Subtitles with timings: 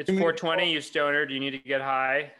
[0.00, 0.72] It's 420.
[0.72, 1.26] You stoner.
[1.26, 2.32] Do you need to get high?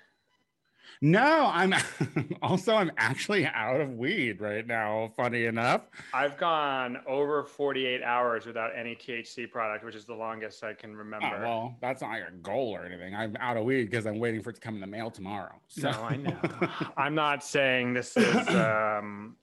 [1.03, 1.75] No, I'm
[2.43, 5.11] also I'm actually out of weed right now.
[5.17, 5.83] Funny enough.
[6.13, 10.91] I've gone over 48 hours without any THC product, which is the longest I can
[10.93, 11.41] Oh, remember.
[11.43, 13.15] well, that's not a goal or anything.
[13.15, 15.55] I'm out of weed because I'm waiting for it to come in the mail tomorrow.
[15.69, 16.39] So No, I know.
[16.99, 19.37] I'm not saying this is um,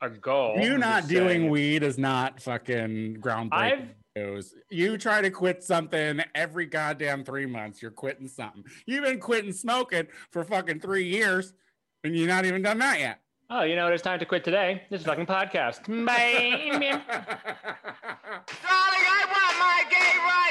[0.00, 0.58] a goal.
[0.58, 4.54] you I'm not doing weed is not fucking groundbreaking I've- news.
[4.70, 8.64] You try to quit something every goddamn three months, you're quitting something.
[8.86, 11.52] You've been quitting smoking for fucking three years,
[12.04, 13.20] and you're not even done that yet.
[13.50, 13.92] Oh, you know what?
[13.92, 14.82] It's time to quit today.
[14.90, 15.86] This is fucking podcast.
[16.06, 16.70] Bye.
[16.70, 17.02] Darling,
[19.10, 20.43] I want my gay rights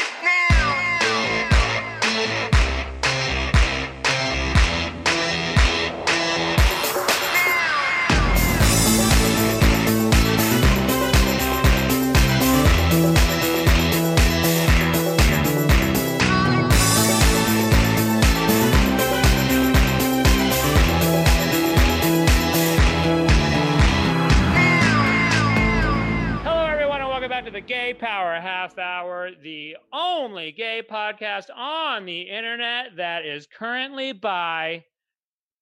[27.54, 34.12] the Gay Power Half Hour, the only gay podcast on the internet that is currently
[34.12, 34.84] by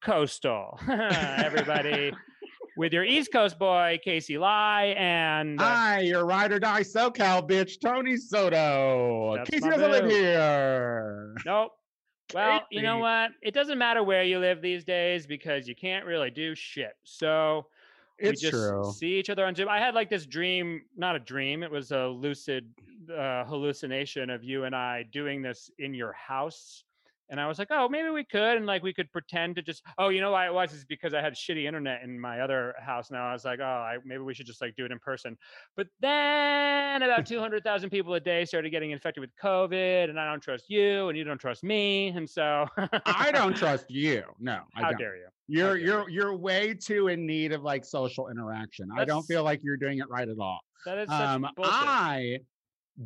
[0.01, 0.79] Coastal.
[0.87, 2.13] Everybody,
[2.77, 7.45] with your East Coast boy, Casey Lai, and uh, Hi, your ride or die SoCal
[7.45, 9.43] bitch, Tony Soto.
[9.43, 11.35] Casey doesn't live here.
[11.45, 11.73] nope.
[12.33, 13.31] Well, you know what?
[13.41, 16.93] It doesn't matter where you live these days because you can't really do shit.
[17.03, 17.65] So
[18.21, 18.93] It's we just true.
[18.95, 19.67] see each other on Zoom.
[19.67, 22.69] I had like this dream, not a dream, it was a lucid
[23.09, 26.83] uh, hallucination of you and I doing this in your house.
[27.29, 28.57] And I was like, oh, maybe we could.
[28.57, 30.73] And like we could pretend to just, oh, you know why it was?
[30.73, 33.09] Is because I had shitty internet in my other house.
[33.09, 35.37] Now I was like, oh, I, maybe we should just like do it in person.
[35.77, 40.09] But then about 200,000 people a day started getting infected with COVID.
[40.09, 42.09] And I don't trust you and you don't trust me.
[42.09, 42.67] And so
[43.05, 44.23] I don't trust you.
[44.37, 44.99] No, I How don't.
[44.99, 45.27] dare you?
[45.51, 48.89] You're you're you're way too in need of like social interaction.
[48.95, 50.61] I don't feel like you're doing it right at all.
[50.85, 51.45] That is Um.
[51.57, 52.39] I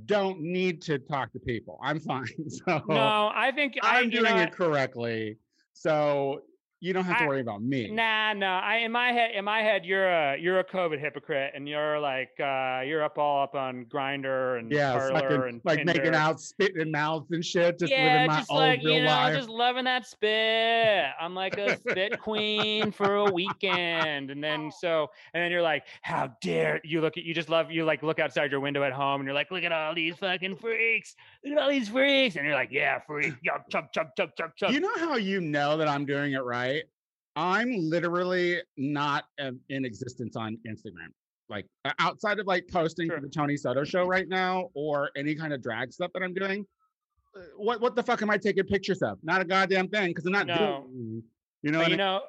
[0.05, 1.79] don't need to talk to people.
[1.81, 2.27] I'm fine.
[2.49, 4.49] So no, I think I, I'm know doing what?
[4.49, 5.37] it correctly.
[5.73, 6.41] So
[6.85, 7.89] you don't have to I- worry about me.
[7.89, 8.45] Nah, no.
[8.45, 11.99] I in my head, in my head, you're a you're a COVID hypocrite, and you're
[11.99, 16.13] like uh, you're up all up on Grindr and yeah, Parlor fucking, and like making
[16.13, 19.03] out, spitting in mouth and shit, just yeah, living my just own like real you
[19.03, 19.35] know, life.
[19.35, 21.05] just loving that spit.
[21.19, 25.85] I'm like a spit queen for a weekend, and then so, and then you're like,
[26.03, 28.93] how dare you look at you just love you like look outside your window at
[28.93, 32.35] home, and you're like, look at all these fucking freaks, look at all these freaks,
[32.35, 34.71] and you're like, yeah, freak, yo, chug, chug, chug, chug, chug.
[34.71, 36.74] you know how you know that I'm doing it right?
[37.35, 41.09] I'm literally not um, in existence on Instagram.
[41.49, 41.67] Like
[41.99, 43.17] outside of like posting Sure.
[43.17, 46.33] for the Tony Soto show right now or any kind of drag stuff that I'm
[46.33, 46.65] doing.
[47.37, 49.19] uh, What what the fuck am I taking pictures of?
[49.23, 50.87] Not a goddamn thing because I'm not No.
[50.89, 51.23] doing.
[51.61, 52.21] You know, But you I- know,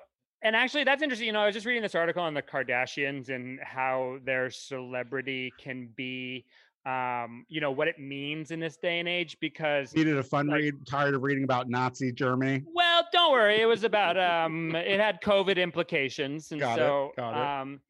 [0.43, 1.27] and actually, that's interesting.
[1.27, 5.53] You know, I was just reading this article on the Kardashians and how their celebrity
[5.59, 6.45] can be,
[6.87, 9.37] um, you know, what it means in this day and age.
[9.41, 10.87] Because, needed a fun like- read.
[10.87, 12.63] Tired of reading about Nazi Germany.
[12.75, 14.17] well, don't worry, it was about,
[14.47, 17.63] um, it had COVID implications, and Got it, so, got it.
[17.63, 17.81] um,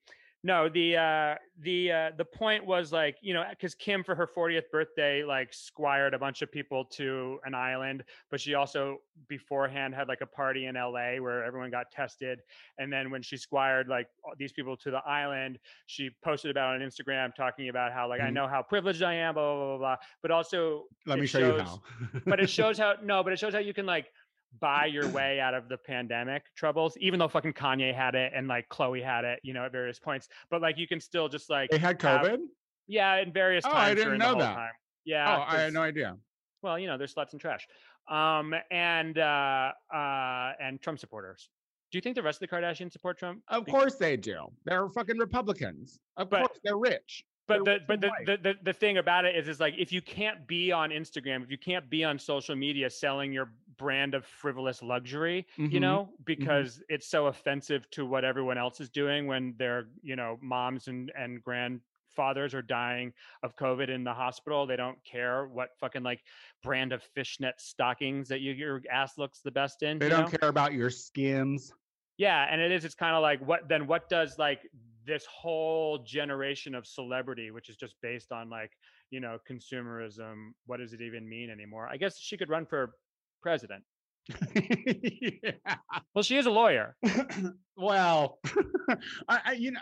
[0.46, 4.28] no, the uh, the uh, the point was like you know because Kim for her
[4.28, 8.98] 40th birthday like squired a bunch of people to an island, but she also
[9.28, 12.38] beforehand had like a party in LA where everyone got tested,
[12.78, 14.06] and then when she squired like
[14.38, 18.30] these people to the island, she posted about on Instagram talking about how like I
[18.30, 18.34] Mhm.
[18.34, 19.96] know how privileged I am, blah blah blah blah, blah.
[20.22, 21.82] but also Let me show you how.
[22.24, 24.12] but it shows how no, but it shows how you can like
[24.60, 28.48] buy your way out of the pandemic troubles, even though fucking Kanye had it and
[28.48, 30.28] like Khloé had it, you know, at various points.
[30.50, 32.38] But like you can still just like they had have- COVID.
[32.86, 34.54] yeah, in various Oh, times I didn't know that.
[34.54, 34.70] time.
[34.74, 35.36] Oh, Yeah.
[35.38, 36.16] I 'cause- had no idea.
[36.62, 37.66] well, you know, they're sluts and trash.
[38.08, 41.48] Um and uh uh and Trump supporters.
[41.92, 43.42] Do you think the rest of the Kardashians support Trump?
[43.48, 44.46] Of course they do.
[44.64, 45.98] They're fucking Republicans.
[46.16, 47.24] Of But- course they're rich.
[47.48, 50.02] But the but the, the, the the thing about it is is like if you
[50.02, 54.24] can't be on Instagram, if you can't be on social media selling your brand of
[54.26, 55.80] frivolous luxury, you Mhm.
[55.80, 60.38] know, because it's so offensive to what everyone else is doing when their, you know,
[60.40, 63.12] moms and and grandfathers are dying
[63.42, 64.66] of COVID in the hospital.
[64.66, 66.24] They don't care what fucking like
[66.62, 69.98] brand of fishnet stockings that you, your ass looks the best in.
[69.98, 70.36] They you don't know?
[70.40, 71.72] care about your skins.
[72.18, 72.84] Yeah, and it is.
[72.84, 73.86] It's kind of like what then?
[73.86, 74.68] What does like
[75.04, 78.72] this whole generation of celebrity, which is just based on like
[79.10, 80.52] you know consumerism?
[80.64, 81.88] What does it even mean anymore?
[81.88, 82.94] I guess she could run for
[83.42, 83.82] president.
[84.54, 85.52] yeah.
[86.14, 86.96] Well, she is a lawyer.
[87.76, 88.38] well,
[89.28, 89.80] I, I, you know,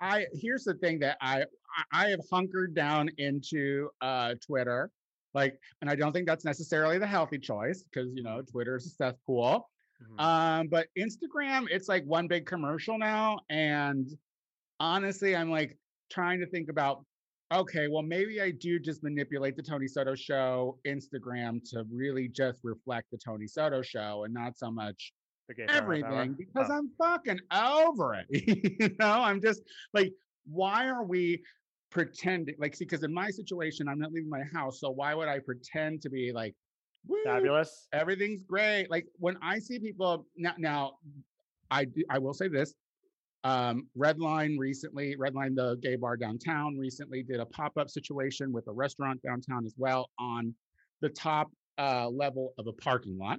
[0.00, 1.44] I, I, here's the thing that I,
[1.92, 4.90] I, have hunkered down into uh, Twitter
[5.34, 8.86] Like, and I don't think that's necessarily the healthy choice because you know Twitter is
[8.86, 9.68] a cesspool.
[10.02, 10.20] Mhm.
[10.22, 13.38] Um, but Instagram, it's like one big commercial now.
[13.50, 14.08] And
[14.80, 15.76] honestly, I'm like
[16.10, 17.04] trying to think about,
[17.54, 22.60] okay, well, maybe I do just manipulate the Tony Soto show Instagram to really just
[22.62, 25.12] reflect the Tony Soto show and not so much
[25.48, 26.74] The gay power everything because Oh.
[26.74, 28.26] I'm fucking over it.
[28.80, 29.62] you know, I'm just
[29.92, 30.12] like,
[30.46, 31.42] why are we
[31.90, 32.56] pretending?
[32.58, 34.80] Like, see, because in my situation, I'm not leaving my house.
[34.80, 36.54] So why would I pretend to be like,
[37.06, 37.88] "Woo, fabulous.
[37.92, 38.90] everything's great.
[38.90, 40.92] Like when I see people now, now
[41.70, 42.74] I I will say this.
[43.44, 48.66] Um, Redline recently, Redline, the gay bar downtown, recently did a pop up situation with
[48.68, 50.54] a restaurant downtown as well on
[51.00, 53.38] the top uh, level of a parking lot.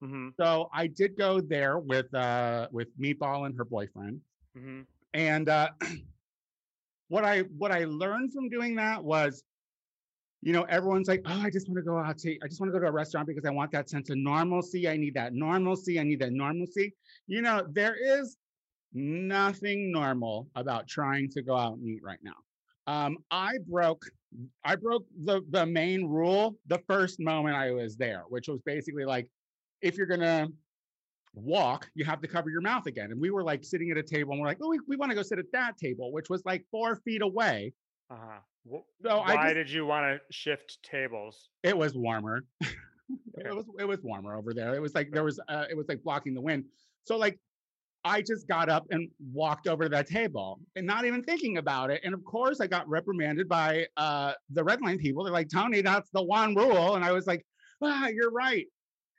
[0.00, 4.20] hmm So I did go there with uh, with Meatball and her boyfriend,
[4.56, 4.82] hmm
[5.14, 5.70] and uh,
[7.08, 9.42] what I what I learned from doing that was,
[10.42, 12.72] you know, everyone's like, oh, I just want to go out to, I just want
[12.72, 14.88] to go to a restaurant because I want that sense of normalcy.
[14.88, 15.98] I need that normalcy.
[15.98, 16.94] I need that normalcy.
[17.26, 18.36] You know, there is
[18.92, 22.34] nothing normal about trying to go out and eat right now.
[22.86, 24.04] Um, I broke,
[24.64, 29.04] I broke the the main rule the first moment I was there, which was basically
[29.04, 29.28] like,
[29.82, 30.48] if you're gonna
[31.34, 33.12] walk, you have to cover your mouth again.
[33.12, 35.10] And we were like sitting at a table and we're like, oh, we, we want
[35.10, 37.72] to go sit at that table, which was like four feet away.
[38.10, 38.40] Uh-huh.
[38.68, 41.50] Wh- So Why I just, did you want to shift tables?
[41.62, 42.44] it was warmer.
[43.44, 44.72] It was it was warmer over there.
[44.74, 46.66] It was like there was uh, it was like blocking the wind.
[47.04, 47.40] So like
[48.04, 51.90] I just got up and walked over to that table and not even thinking about
[51.90, 52.00] it.
[52.04, 55.24] And of course I got reprimanded by uh the Redline people.
[55.24, 56.94] They're like, Tony, that's the one rule.
[56.94, 57.44] And I was like,
[57.82, 58.66] ah, you're right.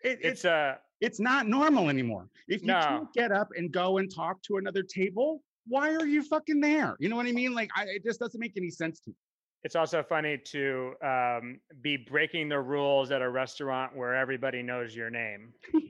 [0.03, 2.29] It, it's It's uh it's not normal anymore.
[2.47, 2.79] If you No.
[2.79, 6.95] can't get up and go and talk to another table, why are you fucking there?
[6.99, 7.53] You know what I mean?
[7.53, 9.15] Like, I, it just doesn't make any sense to me.
[9.63, 14.95] It's also funny to um, be breaking the rules at a restaurant where everybody knows
[14.95, 15.53] your name.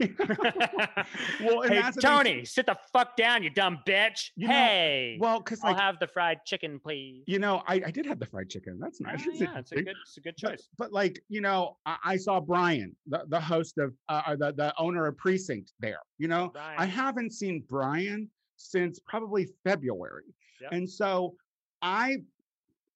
[1.41, 4.29] Well, hey, that's the thing Tony, sit the fuck down, you dumb bitch.
[4.35, 7.23] You know, hey, well, because I'll like have the fried chicken, please.
[7.27, 8.77] you know, I, I did have the fried chicken.
[8.79, 9.25] That's Ah, nice.
[9.33, 10.67] yeah, it's a good, it's a good choice.
[10.77, 14.73] but like you know, I, I saw Brian, the, the host of uh, the the
[14.77, 15.99] owner of Precinct there.
[16.17, 20.25] You know, I haven't seen Brian since probably February,
[20.61, 20.71] Yep.
[20.73, 21.35] and so
[21.81, 22.17] I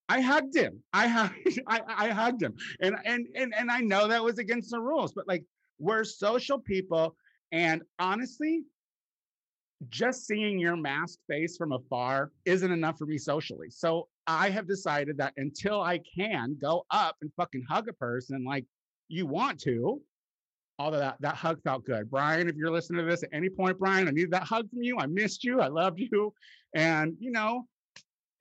[0.08, 0.82] I hugged him.
[0.92, 1.34] I hugged
[1.66, 5.12] I, I hugged him, and and and and I know that was against the rules,
[5.12, 5.44] but like
[5.78, 7.16] we're social people,
[7.52, 8.62] and honestly.
[9.90, 13.68] Just seeing your masked face from afar isn't enough for me socially.
[13.68, 18.42] So I have decided that until I can go up and fucking hug a person
[18.42, 18.64] like
[19.08, 20.00] you want to,
[20.78, 22.10] although that, that hug felt good.
[22.10, 24.82] Brian, if you're listening to this at any point, Brian, I needed that hug from
[24.82, 24.98] you.
[24.98, 25.60] I missed you.
[25.60, 26.32] I loved you.
[26.74, 27.66] And, you know,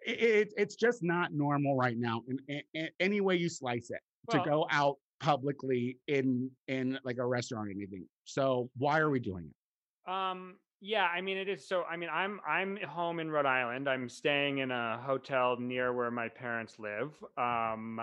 [0.05, 3.89] it, it, it's just not normal right now in, in, in any way you slice
[3.89, 8.05] it to go out publicly in in like a restaurant or anything.
[8.25, 10.11] So why are we doing it?
[10.11, 13.87] Um, yeah, I mean it is so I mean I'm I'm home in Rhode Island.
[13.87, 17.11] I'm staying in a hotel near where my parents live.
[17.37, 18.01] Um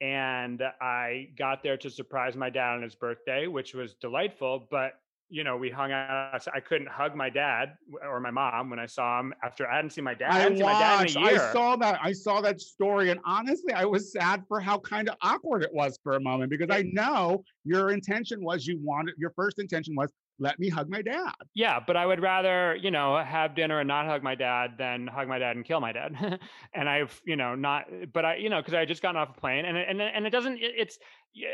[0.00, 4.94] and I got there to surprise my dad on his birthday, which was delightful, but
[5.32, 6.46] you know, we hung out.
[6.54, 7.70] I couldn't hug my dad
[8.06, 10.30] or my mom when I saw him after I hadn't seen my dad.
[10.30, 11.48] I, I hadn't seen my dad in a year.
[11.48, 11.98] I saw that.
[12.02, 15.72] I saw that story, and honestly, I was sad for how kind of awkward it
[15.72, 19.94] was for a moment because I know your intention was you wanted your first intention
[19.96, 21.32] was let me hug my dad.
[21.54, 25.06] Yeah, but I would rather, you know, have dinner and not hug my dad than
[25.06, 26.40] hug my dad and kill my dad.
[26.74, 29.36] and I've, you know, not, eh, but I, you know, because I just gotten off
[29.36, 30.98] a plane and and and it doesn't, it's,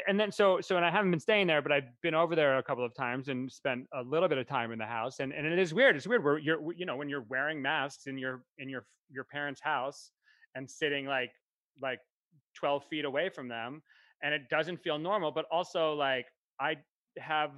[0.06, 2.58] and then so so and I haven't been staying there, but I've been over there
[2.58, 5.20] a couple of times and spent a little bit of time in the house.
[5.20, 5.96] And and it is weird.
[5.96, 9.24] It's weird where you're, you know, when you're wearing masks in your in your your
[9.24, 10.12] parents' house
[10.54, 11.30] and sitting like
[11.80, 12.00] like
[12.54, 13.82] 12 feet away from them,
[14.22, 15.30] and it doesn't feel normal.
[15.30, 16.26] But also like
[16.60, 16.76] I
[17.18, 17.52] have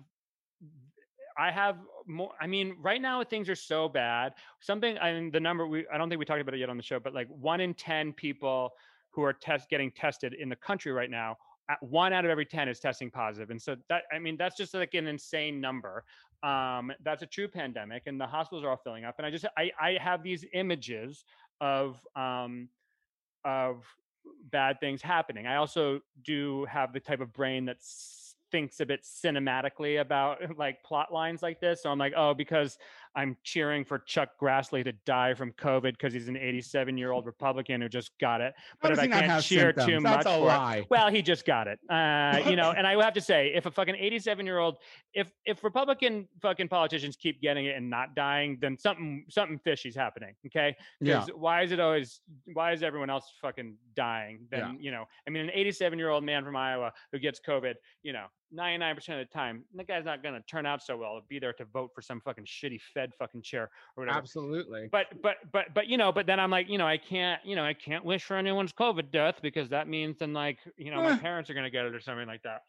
[1.40, 2.32] I have more.
[2.40, 4.35] I mean, right now things are so bad.
[4.61, 4.99] Something.
[4.99, 5.87] I mean, the number we.
[5.92, 7.73] I don't think we talked about it yet on the show, but like one in
[7.75, 8.70] ten people
[9.11, 11.37] who are test getting tested in the country right now.
[11.80, 14.75] One out of every ten is testing positive, and so that I mean that's just
[14.75, 16.04] like an insane number.
[16.42, 19.14] Um, that's a true pandemic, and the hospitals are all filling up.
[19.18, 21.25] And I just I I have these images
[21.61, 22.68] of um
[23.44, 23.85] of
[24.50, 25.47] bad things happening.
[25.47, 28.20] I also do have the type of brain that s-
[28.50, 31.83] thinks a bit cinematically about like plot lines like this.
[31.83, 32.78] So I'm like, oh, because
[33.16, 37.26] I'm cheering for Chuck Grassley to die from COVID because he's an 87 year old
[37.26, 38.54] Republican who just got it.
[38.80, 40.02] But if I can't cheer too symptoms?
[40.04, 40.87] much That's a for it, lie.
[40.90, 41.78] well, he just got it.
[41.88, 44.76] Uh, you know, and I have to say, if a fucking 87 year old,
[45.14, 49.97] if if Republican fucking politicians keep getting it and not dying, then something something fishy's
[49.97, 50.35] happening.
[50.47, 51.21] Okay, Yeah.
[51.21, 52.21] because why is it always
[52.52, 54.47] why is everyone else fucking dying?
[54.50, 54.73] Then Yeah.
[54.78, 58.12] you know, I mean, an 87 year old man from Iowa who gets COVID, you
[58.12, 58.26] know,
[58.57, 61.21] 99% of the time, the guy's not gonna turn out so well.
[61.28, 64.88] Be there to vote for some fucking shitty Fed fucking chair or whatever Absolutely.
[64.90, 67.54] but but but but you know but then i'm like you know i can't you
[67.54, 71.00] know i can't wish for anyone's covid death because that means then like you know
[71.02, 71.16] my Eh.
[71.19, 72.62] parents are going to get it or something like that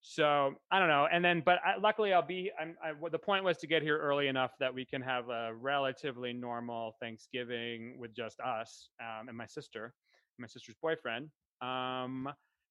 [0.00, 3.44] so i don't know and then but I, luckily i'll be i'm I, the point
[3.44, 8.14] was to get here early enough that we can have a relatively normal thanksgiving with
[8.14, 9.94] just us um, and my sister
[10.38, 11.30] my sister's boyfriend
[11.62, 12.28] um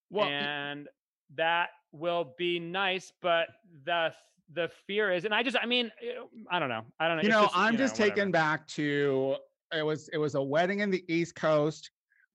[0.10, 0.88] Well, and
[1.36, 3.48] that will be nice but
[3.86, 4.12] the
[4.54, 6.14] the fear is and i just i mean eh,
[6.52, 8.32] i don't know i don't know you it's know, just, I'm you know, just taken
[8.32, 9.38] back to
[9.74, 11.92] it was it was a wedding in the East Coast,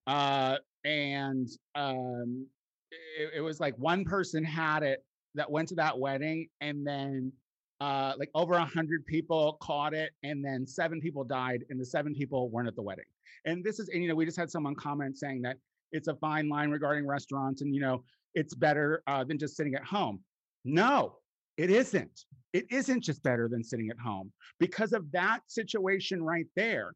[0.06, 2.46] uh, and um,
[2.90, 7.32] it, it was like one person had it that went to that wedding, and then
[7.80, 11.86] uh, like over a hundred people caught it, and then seven people died, and the
[11.86, 13.04] seven people weren't at the wedding.
[13.44, 15.56] And this is, and you know, we just had someone comment saying that
[15.92, 18.02] it's a fine line regarding restaurants, and you know,
[18.38, 20.20] it's better uh, than just sitting at home.
[20.64, 21.16] No,
[21.56, 22.24] it isn't.
[22.52, 26.92] It isn't just better than sitting at home because of that situation right there.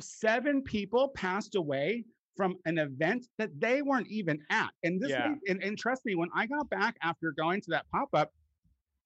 [0.00, 2.04] Seven people passed away
[2.36, 4.70] from an event that they weren't even at.
[4.82, 5.34] And this, Yeah.
[5.46, 8.32] and, and trust me, when I got back after going to that pop up,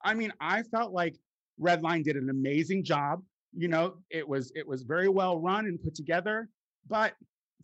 [0.02, 1.14] I mean, I felt like
[1.60, 3.22] Redline did an amazing job.
[3.54, 6.48] You know, it was it was very well run and put together.
[6.88, 7.14] But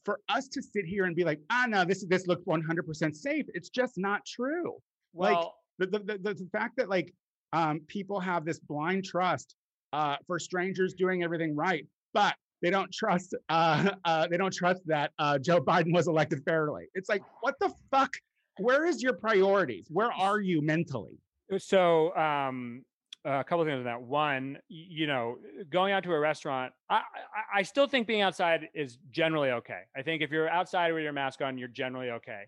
[0.05, 3.47] for us to sit here and be like, ah, no, this this looks 100% safe,
[3.55, 4.77] it's just not true
[5.15, 7.13] like, well the the, the, the fact that like
[7.53, 9.55] um, people have this blind trust
[9.93, 14.83] uh, for strangers doing everything right, but they don't trust uh, uh, they don't trust
[14.87, 16.85] that uh, Joe Biden was elected fairly.
[16.95, 18.11] It's like what the fuck?
[18.59, 19.87] Where is your priorities?
[19.91, 21.19] Where are you mentally?
[21.59, 22.83] so um
[23.25, 24.03] a couple of things on that.
[24.03, 25.37] One you know
[25.71, 29.83] going out to a restaurant I, I i still think being outside is generally okay.
[29.97, 32.45] I think if you're outside with your mask on you're generally okay.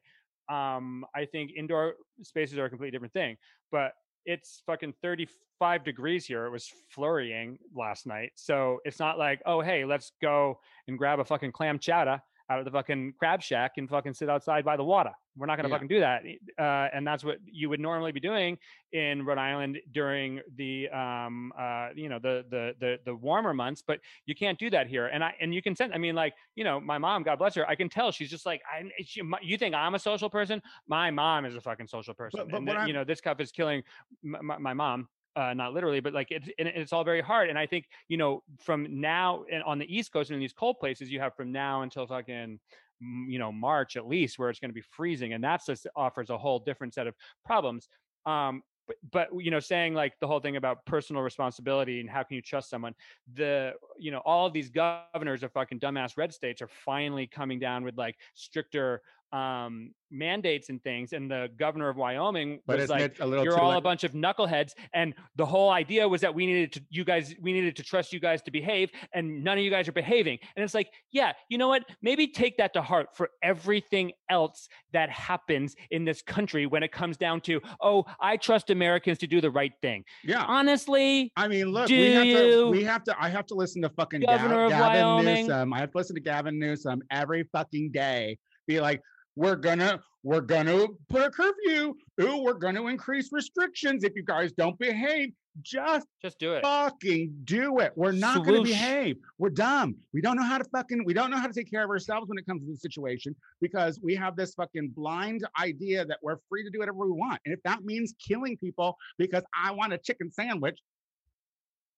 [0.49, 3.37] Um i think indoor spaces are a completely different thing
[3.71, 3.93] but
[4.27, 6.47] it's fucking 35 degrees here.
[6.47, 8.33] It was flurrying last night.
[8.37, 12.59] So it's not like oh hey let's go and grab a fucking clam chowder out
[12.59, 15.11] of the fucking crab shack and fucking sit outside by the water.
[15.37, 15.75] We're not going to Yeah.
[15.77, 16.23] fucking do that
[16.59, 18.57] uh, and that's what you would normally be doing
[18.93, 23.83] in Rhode Island during the um uh you know the the the the warmer months
[23.85, 26.35] but you can't do that here and I and you can send I mean like
[26.55, 29.23] you know my mom God bless her I can tell she's just like I she,
[29.23, 30.63] my- you think I'm a social person?
[30.87, 33.41] My mom is a fucking social person but and what that, you know this cup
[33.41, 33.83] is killing
[34.23, 37.49] my, my, my mom uh, not literally, but like it's it's all very hard.
[37.51, 40.53] And I think you know from now and on the East Coast and in these
[40.53, 42.59] cold places, you have from now until fucking
[43.03, 45.87] mm, you know March at least, where it's going to be freezing, and that's just
[45.97, 47.15] offers a whole different set of
[47.45, 47.89] problems.
[48.27, 52.23] Um, but, but you know saying like the whole thing about personal responsibility and how
[52.23, 52.95] can you trust someone
[53.35, 57.59] the you know all of these governors of fucking dumbass red states are finally coming
[57.59, 59.01] down with like stricter
[59.35, 63.81] um mandates and things and the governor of wyoming But was like you're all a
[63.81, 67.53] bunch of knuckleheads and the whole idea was that we needed to you guys we
[67.53, 70.63] needed to trust you guys to behave and none of you guys are behaving and
[70.63, 75.11] it's like yeah you know what maybe take that to heart for everything else that
[75.11, 79.41] happens in this country when it comes down to oh i trust americans to do
[79.41, 80.45] the right thing Yeah.
[80.47, 82.69] honestly I mean, look, we have to.
[82.71, 83.17] We have to.
[83.21, 85.47] I have to listen to fucking Governor Gavin Wyoming?
[85.47, 85.73] Newsom.
[85.73, 88.39] I have to listen to Gavin Newsom every fucking day.
[88.67, 89.01] Be like,
[89.37, 91.95] we're gonna, we're gonna put a curfew.
[92.23, 95.31] Ooh, we're gonna increase restrictions if you guys don't behave.
[95.63, 97.93] Just just do it fucking do it.
[97.95, 99.17] We're not gonna behave.
[99.39, 99.95] We're dumb.
[100.13, 101.05] We don't know how to fucking.
[101.05, 103.37] We don't know how to take care of ourselves when it comes to the situation
[103.61, 107.41] because we have this fucking blind idea that we're free to do whatever we want.
[107.45, 110.79] And if that means killing people because I want a chicken sandwich,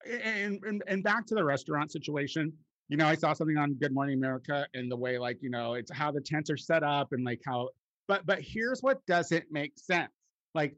[0.06, 2.52] and, and and back to the restaurant situation
[2.88, 5.74] you know i saw something on good morning america and the way like you know
[5.74, 7.68] it's how the tents are set up and like how
[8.08, 10.10] but but here's what doesn't make sense.
[10.54, 10.76] Like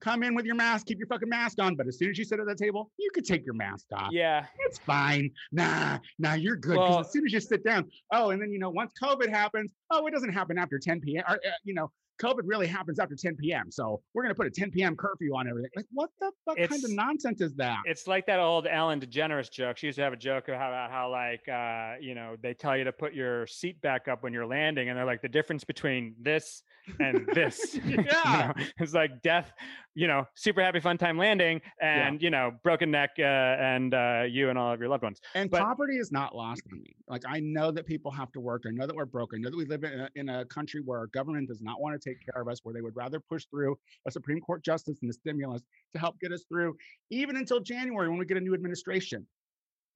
[0.00, 2.24] come in with your mask keep your fucking mask on but as soon as you
[2.24, 4.08] sit at the table you could take your mask off.
[4.12, 4.46] Yeah.
[4.66, 5.30] It's fine.
[5.52, 8.58] Nah nah you're good Well- as soon as you sit down oh and then you
[8.58, 11.90] know once covid happens oh it doesn't happen after 10 p.m or, uh, you know
[12.20, 13.70] COVID really happens after 10 p.m.
[13.70, 14.96] So we're gonna put a 10 p.m.
[14.96, 15.70] curfew on everything.
[15.74, 17.78] Like, what the fuck kind of nonsense is that?
[17.86, 19.78] It's like that old Ellen DeGeneres joke.
[19.78, 22.76] She used to have a joke about how, how like, uh, you know, they tell
[22.76, 25.64] you to put your seat back up when you're landing, and they're like, the difference
[25.64, 26.62] between this
[26.98, 27.74] and this.
[27.84, 29.52] you know, it's like death,
[29.94, 34.22] you know, super happy fun time landing, and you know, broken neck, uh, and uh,
[34.28, 35.20] you and all of your loved ones.
[35.34, 36.94] And But- poverty is not lost on me.
[37.08, 38.64] Like I know that people have to work.
[38.66, 39.30] I know that we're broke.
[39.34, 41.80] I know that we live in a, in a country where our government does not
[41.80, 44.64] want to take care of us, where they would rather push through a Supreme Court
[44.64, 46.76] justice and the stimulus to help get us through,
[47.10, 49.26] even until January when we get a new administration.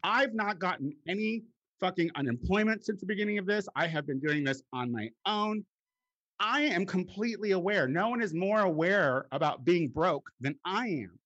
[0.03, 1.45] I've not gotten any
[1.81, 3.67] fucking unemployment since the beginning of this.
[3.75, 5.65] I have been doing this on my own.
[6.41, 7.87] I am completely aware.
[7.89, 11.19] No one is more aware about being broke than I am.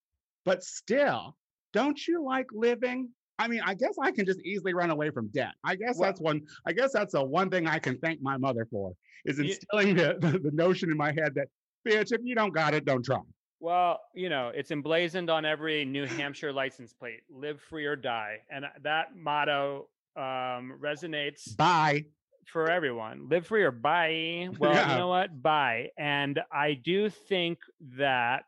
[0.45, 1.37] But still,
[1.73, 3.11] don't you like living?
[3.39, 5.55] I mean, I guess I can just easily run away from debt.
[5.65, 6.43] I guess Well- that's one.
[6.67, 8.93] I guess that's the one thing I can thank my mother for
[9.25, 11.49] is instilling the, the, the notion in my head that,
[11.87, 13.21] bitch, if you don't got it, don't try.
[13.61, 18.39] Well, you know, it's emblazoned on every New Hampshire license plate: "Live free or die,"
[18.51, 22.05] and uh, that motto um, resonates Bye.
[22.53, 23.29] For everyone.
[23.29, 24.49] Live free or bye.
[24.59, 24.93] Well, Yeah.
[24.93, 25.43] you know what?
[25.43, 25.91] Bye.
[25.99, 27.59] And I do think
[27.97, 28.45] that,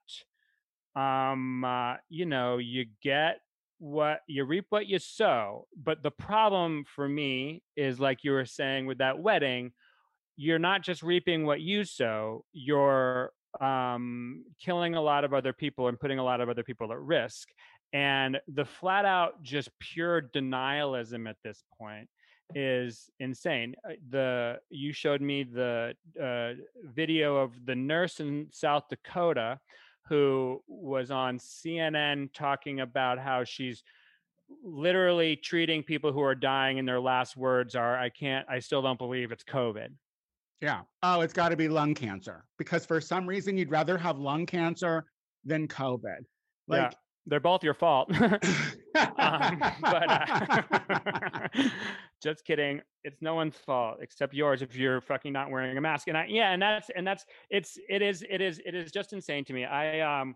[0.97, 3.41] um, uh, you know, you get
[3.79, 5.67] what you reap what you sow.
[5.77, 9.73] But the problem for me is like you were saying with that wedding,
[10.37, 12.45] you're not just reaping what you sow.
[12.53, 16.91] You're um, killing a lot of other people and putting a lot of other people
[16.93, 17.49] at risk.
[17.93, 22.09] And the flat out, just pure denialism at this point
[22.55, 23.75] is insane.
[23.89, 29.59] Uh, The you showed me the uh, video of the nurse in South Dakota
[30.09, 33.85] who was on CNN talking about how she's
[34.65, 38.83] literally treating people who are dying and their last words are I can't I still
[38.83, 39.89] don't believe it's COVID.
[40.61, 40.81] Yeah.
[41.03, 44.47] Oh, it's got to be lung cancer because for some reason you'd rather have lung
[44.47, 45.05] cancer
[45.45, 46.25] than COVID.
[46.69, 46.91] yeah,
[47.27, 48.11] they're both your fault.
[48.21, 50.63] um, but uh,
[52.23, 52.81] just kidding.
[53.05, 56.09] It's no one's fault except yours if you're fucking not wearing a mask.
[56.09, 59.13] And I, yeah, and that's and that's it's it is it is it is just
[59.13, 59.65] insane to me.
[59.65, 60.35] I um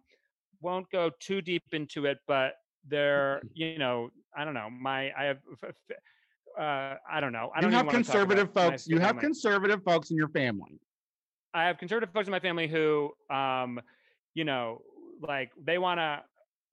[0.61, 2.55] won't go too deep into it, but
[2.89, 4.69] there, you know, I don't know.
[4.71, 5.39] My I have.
[6.59, 7.51] Uh, I don't know.
[7.53, 8.87] I you don't have talk about conservative folks.
[8.87, 9.23] You have family.
[9.23, 10.79] conservative folks in your family.
[11.53, 13.81] I have conservative folks in my family who, um,
[14.35, 14.81] you know,
[15.21, 16.23] like they want to.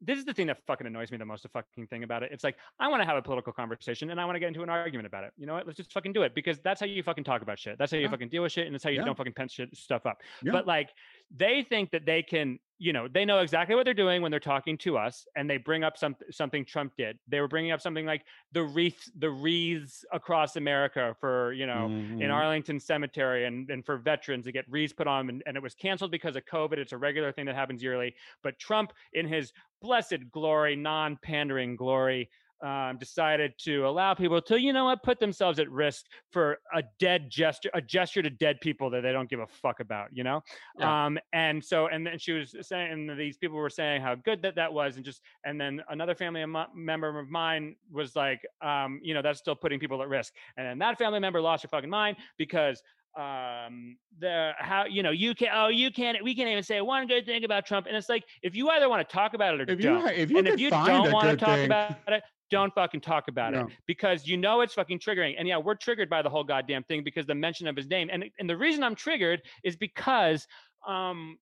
[0.04, 1.44] This is the thing that fucking annoys me the most.
[1.44, 2.32] The fucking thing about it.
[2.32, 4.64] It's like I want to have a political conversation and I want to get into
[4.64, 5.32] an argument about it.
[5.38, 5.68] You know what?
[5.68, 7.78] Let's just fucking do it because that's how you fucking talk about shit.
[7.78, 8.10] That's how you Yeah.
[8.12, 9.06] fucking deal with shit, and that's how you Yeah.
[9.06, 10.22] don't fucking pen shit stuff up.
[10.42, 10.52] Yeah.
[10.54, 10.90] But like,
[11.36, 12.60] they think that they can.
[12.84, 15.58] You know, they know exactly what they're doing when they're talking to us, and they
[15.58, 17.20] bring up some something Trump did.
[17.28, 21.86] They were bringing up something like the wreath, the wreaths across America for you know
[21.86, 22.34] in Mhm.
[22.34, 25.76] Arlington Cemetery and, and for veterans to get wreaths put on, and, and it was
[25.76, 26.80] canceled because of COVID.
[26.80, 28.16] It's a regular thing that happens yearly.
[28.42, 32.32] But Trump, in his blessed glory, non pandering glory,
[32.64, 36.84] um, decided to allow people to, you know what, put themselves at risk for a
[37.00, 40.24] dead gesture, a gesture to dead people that they don't give a fuck about, you
[40.24, 40.42] know?
[40.78, 41.06] Yeah.
[41.06, 44.42] Um, and so, and then she was saying, and these people were saying how good
[44.44, 46.46] that that was, and just, and then another family
[46.76, 50.34] member of mine was like, um, you know, that's still putting people at risk.
[50.58, 52.82] And then that family member lost her fucking mind because
[53.18, 57.08] um the how you know you can oh you can't we can't even say one
[57.08, 59.70] good thing about Trump and it's like if you either want to talk about it
[59.70, 61.66] or If you don't ha- if you and if you don't want to talk thing-
[61.66, 63.62] about it don't fucking talk about Yeah.
[63.62, 66.84] it because you know it's fucking triggering and yeah we're triggered by the whole goddamn
[66.84, 70.46] thing because the mention of his name and and the reason I'm triggered is because
[70.88, 71.38] um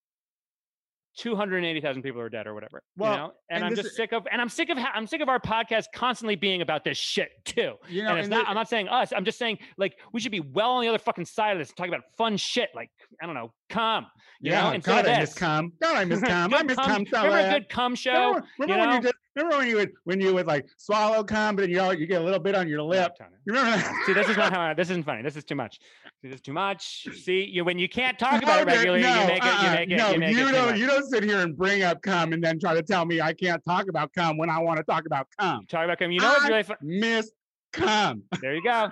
[1.18, 4.14] 280,000 people are dead or whatever Well, you know and, and I'm just is- sick
[4.14, 7.32] of and I'm sick of I'm sick of our podcast constantly being about this shit
[7.44, 9.12] too You know, and it's and not, the- I'm not saying us.
[9.14, 11.70] I'm just saying like we should be well on the other fucking side of this
[11.70, 12.70] and talk about fun shit.
[12.74, 12.90] Like
[13.22, 14.08] I don't know, cum.
[14.42, 15.74] You yeah, know, God, I miss cum.
[15.82, 16.54] God, I miss cum.
[16.54, 17.26] I miss cum- cum.
[17.26, 18.14] Remember a good cum show?
[18.14, 19.16] Remember, remember you when you did?
[19.36, 22.22] Remember when you would when you would like swallow cum, but you know you get
[22.22, 23.16] a little bit on your lip.
[23.18, 23.32] Tony.
[23.46, 24.04] You remember that?
[24.06, 24.62] See, this is not how.
[24.70, 25.22] I, this isn't funny.
[25.22, 25.80] This is too much.
[26.22, 27.08] See, this is too much.
[27.14, 29.46] See, you when you can't talk about it regularly, no, you make it.
[29.46, 29.98] You uh-uh, make it.
[29.98, 30.78] no, you make it too don't.
[30.78, 33.34] You don't sit here and bring up cum and then try to tell me I
[33.34, 35.66] can't talk about cum when I want to talk about cum.
[35.68, 36.12] talk about cum.
[36.12, 36.78] You know what's really fun?
[36.82, 37.32] Miss
[37.74, 38.24] cum.
[38.42, 38.90] There you go.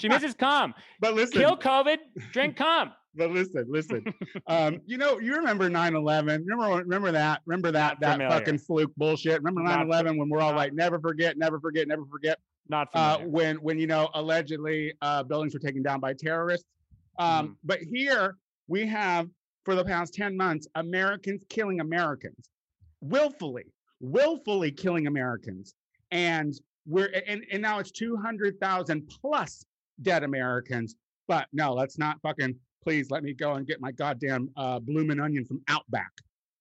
[0.00, 0.74] She misses cum.
[1.00, 1.98] But listen, Kill COVID.
[2.32, 2.92] Drink cum.
[3.14, 4.04] But listen, listen.
[4.46, 6.46] um, you know, you remember 9-11.
[6.46, 7.42] Remember remember that?
[7.46, 8.30] Remember that that familiar.
[8.38, 9.42] fucking fluke bullshit.
[9.42, 12.38] Remember Not 9-11 when we're all not- like, never forget, never forget, never forget.
[12.68, 16.66] Not uh, when when you know allegedly uh, buildings were taken down by terrorists.
[17.18, 17.52] Um, Mm-hmm.
[17.64, 18.36] But here
[18.68, 19.28] we have
[19.64, 22.48] for the past ten months Americans killing Americans,
[23.00, 23.64] willfully,
[24.00, 25.74] willfully killing Americans,
[26.12, 26.54] and
[26.86, 29.64] we're and and now it's two hundred thousand plus
[30.02, 30.94] dead Americans.
[31.26, 35.20] But no, let's not fucking please let me go and get my goddamn uh, bloomin'
[35.20, 36.10] onion from Outback.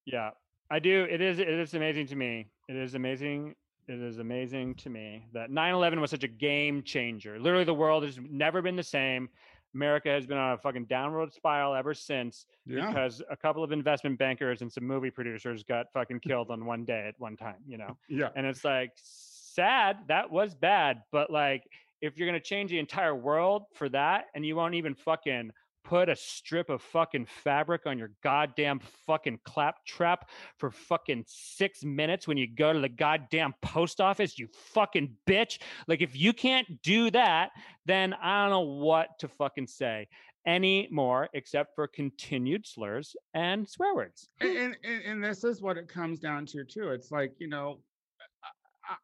[0.05, 0.31] Yeah,
[0.69, 1.05] I do.
[1.09, 1.39] It is.
[1.39, 2.47] It is amazing to me.
[2.67, 3.55] It is amazing.
[3.87, 7.39] It is amazing to me that 9/11 was such a game changer.
[7.39, 9.29] Literally, the world has never been the same.
[9.75, 12.87] America has been on a fucking downward spiral ever since Yeah.
[12.87, 16.85] because a couple of investment bankers and some movie producers got fucking killed on one
[16.85, 17.57] day at one time.
[17.67, 18.29] You know, Yeah.
[18.35, 19.97] and it's like sad.
[20.07, 21.67] That was bad, but like
[22.01, 25.51] if you're gonna change the entire world for that, and you won't even fucking
[25.83, 32.27] put a strip of fucking fabric on your goddamn fucking claptrap for fucking six minutes
[32.27, 35.59] when you go to the goddamn post office, you fucking bitch.
[35.87, 37.49] Like if you can't do that,
[37.85, 40.07] then I don't know what to fucking say
[40.45, 44.29] anymore except for continued slurs and swear words.
[44.41, 46.89] and, and and this is what it comes down to too.
[46.89, 47.79] It's like you know,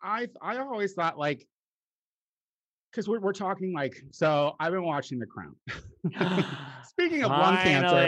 [0.01, 1.47] I I, I always thought like,
[2.95, 5.55] because we're we're talking like, so I've been watching The Crown.
[6.87, 8.03] Speaking of lung cancer,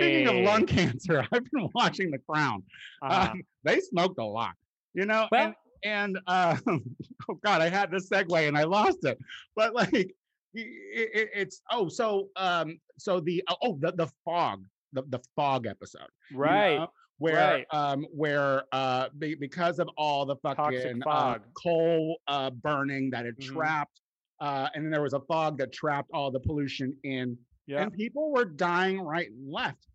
[0.00, 2.62] speaking of lung cancer, I've been watching The Crown.
[3.02, 3.30] Uh-huh.
[3.32, 4.52] Um, they smoked a lot,
[4.94, 5.26] you know.
[5.32, 9.16] Well- and and uh, oh god, I had this segue and I lost it.
[9.56, 14.64] But like, i- i- i- it's oh so um so the oh the the fog
[14.92, 16.78] the the fog episode you right.
[16.78, 17.66] know, where right.
[17.70, 21.42] um where uh be, because of all the fucking uh, fog.
[21.62, 23.52] coal uh burning that had Mhm.
[23.52, 24.00] trapped
[24.40, 27.82] uh and then there was a fog that trapped all the pollution in Yeah.
[27.82, 29.86] and people were dying right and left.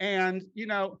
[0.00, 0.98] And you know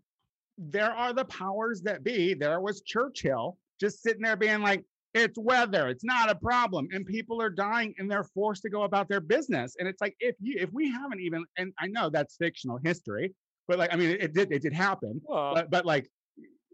[0.58, 2.34] there are the powers that be.
[2.34, 4.84] There was churchill just sitting there being like
[5.14, 5.88] it's weather.
[5.88, 6.88] It's not a problem.
[6.92, 9.76] And people are dying and they're forced to go about their business.
[9.78, 13.34] And it's like if you if we haven't even and i know that's fictional history
[13.68, 15.20] but like i mean it, did it did happen.
[15.24, 16.08] Well, but but like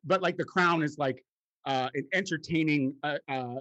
[0.05, 1.25] but like the crown is like
[1.67, 3.57] uh an entertaining uh uh,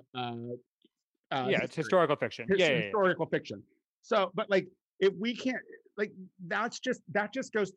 [1.31, 2.47] uh, yeah, it's historical fiction.
[2.49, 2.81] his- Yeah, yeah, yeah.
[2.85, 3.63] historical fiction.
[4.01, 4.67] So, but like,
[4.99, 5.61] if we can't,
[5.97, 6.11] like,
[6.47, 7.71] that's just that just goes.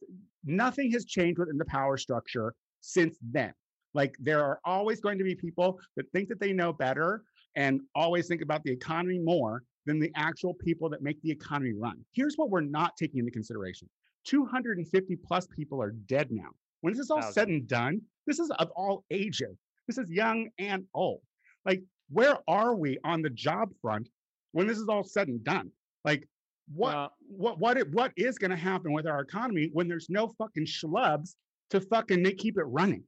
[0.44, 3.52] Nothing has changed within the power structure since then.
[3.92, 7.24] Like, there are always going to be people that think that they know better
[7.56, 11.72] and always think about the economy more than the actual people that make the economy
[11.72, 12.04] run.
[12.12, 13.88] Here's what we're not taking into consideration:
[14.26, 16.50] 250 plus people are dead now.
[16.82, 19.58] When this is all said and done, this is of all ages.
[19.88, 21.20] This is young and old.
[21.66, 24.09] Like, where are we on the job front
[24.53, 25.70] when this is all said and done?
[26.05, 26.29] Like,
[26.73, 30.09] what Well- what what it, what is going to happen with our economy when there's
[30.11, 31.35] no fucking schlubs
[31.70, 33.05] to fucking make, keep it running?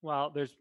[0.00, 0.54] Well, there's,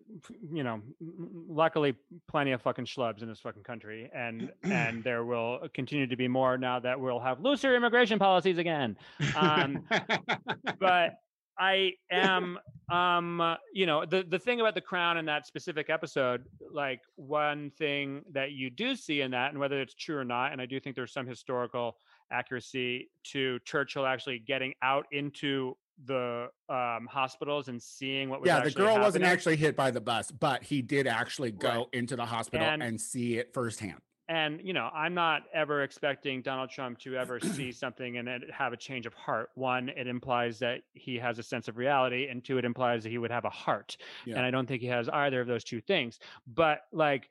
[0.52, 1.93] you know, luckily
[2.28, 6.28] plenty of fucking schlubs in this fucking country, and and there will continue to be
[6.28, 8.97] more now that we'll have looser immigration policies again.
[9.36, 9.84] Um,
[10.80, 11.19] but
[11.60, 12.60] I am,
[12.91, 17.02] um, uh, you know, the the thing about the crown in that specific episode, like
[17.15, 20.62] one thing that you do see in that, and whether it's true or not, and
[20.62, 21.98] I do think there's some historical
[22.32, 28.60] accuracy to Churchill actually getting out into the um, hospitals and seeing what was yeah,
[28.60, 31.86] the girl wasn't actually hit by the bus, but he did actually go Right.
[31.93, 34.00] into the hospital And- and, see it firsthand.
[34.29, 38.73] And you know i'm not ever expecting donald trump to ever see something and have
[38.73, 39.49] a change of heart.
[39.55, 43.09] One it implies that he has a sense of reality and two it implies that
[43.09, 43.97] he would have a heart.
[44.25, 44.35] Yeah.
[44.37, 46.19] and i don't think he has either of those two things.
[46.45, 47.29] But like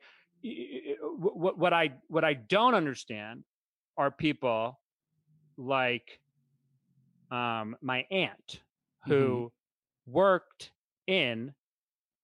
[1.01, 3.43] what, what i what i don't understand
[3.97, 4.79] are people
[5.57, 6.19] like
[7.31, 8.61] um my aunt
[9.05, 9.51] who
[10.05, 10.71] worked
[11.07, 11.53] in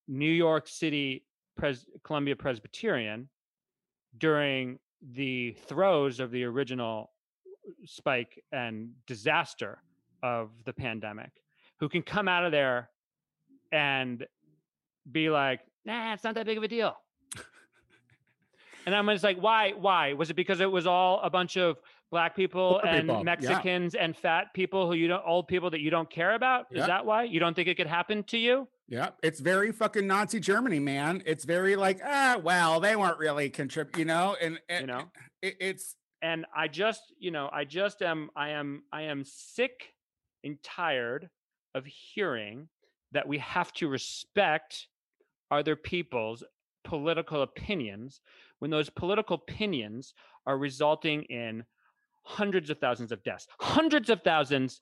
[0.07, 1.25] new york city
[1.57, 3.29] Pres- columbia presbyterian
[4.17, 4.79] during
[5.11, 7.11] the throes of the original
[7.45, 9.79] uh, spike and disaster
[10.21, 11.31] of the pandemic
[11.79, 12.89] who can come out of there
[13.71, 14.25] and
[15.11, 16.95] be like nah it's not that big of a deal.
[18.85, 20.11] And i'm just like why why?
[20.11, 21.77] Was it because it was all a bunch of
[22.11, 23.23] black people Poor and people, yeah.
[23.23, 26.65] mexicans and fat people who you don't old people that you don't care about?
[26.71, 27.23] Is that why?
[27.23, 31.23] You don't think it could happen to you Yeah, it's very fucking Nazi Germany, man.
[31.25, 35.05] It's very like, ah, well, they weren't really contrib, you know, and, and know?
[35.41, 39.93] it, it's and i just you know i just am i am i am sick
[40.43, 41.29] and tired
[41.75, 42.67] of hearing
[43.11, 44.87] that we have to respect
[45.51, 46.43] other people's
[46.83, 48.21] political opinions
[48.59, 50.13] when those political opinions
[50.47, 51.63] are resulting in
[52.23, 54.81] hundreds of thousands of deaths hundreds of thousands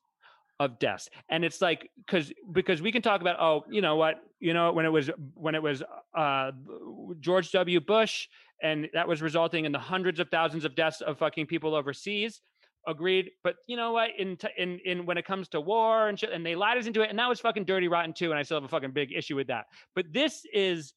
[0.62, 4.18] of deaths and it's like because because we can talk about oh you know what
[4.40, 5.82] you know when it was when it was
[6.16, 6.52] uh
[7.20, 7.80] george w.
[7.80, 8.28] Bush
[8.62, 12.42] and that was resulting in the hundreds of thousands of deaths of fucking people overseas
[12.88, 16.20] agreed but you know what in t- in in when it comes to war and
[16.20, 18.38] shit and they lied us into it and that was fucking dirty rotten too and
[18.38, 20.94] i still have a fucking big issue with that but this is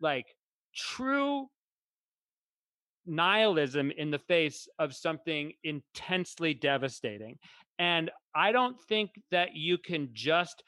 [0.00, 0.26] like
[0.72, 1.48] true
[3.06, 7.36] nihilism in the face of something intensely devastating
[7.78, 10.62] And I don't think that you can just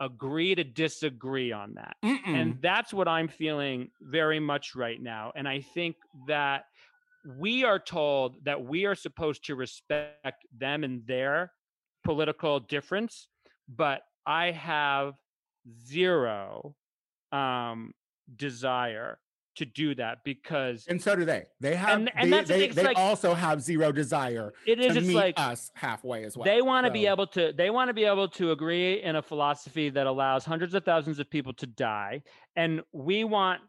[0.00, 1.96] agree to disagree on that.
[2.04, 2.20] Mm-mm.
[2.26, 5.32] And that's what I'm feeling very much right now.
[5.34, 5.96] And I think
[6.28, 6.64] that
[7.38, 11.52] we are told that we are supposed to respect them and their
[12.04, 13.28] political difference,
[13.68, 15.14] but I have
[15.86, 16.74] zero
[17.32, 17.92] um,
[18.36, 19.18] desire
[19.56, 21.44] to do that because and so do they.
[21.60, 21.98] They have.
[21.98, 24.78] And- and they that's the they, thing, it's they like- also have zero desire it
[24.78, 26.44] is to it's meet like us halfway as well.
[26.44, 29.22] they want to be able to they want to be able to agree in a
[29.22, 32.22] philosophy that allows hundreds of thousands of people to die
[32.54, 33.60] and we want